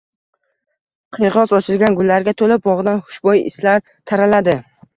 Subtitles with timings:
[1.17, 4.61] Qiyg`os ochilgan gullarga to`la bog`dan hushbo`y islar taraladi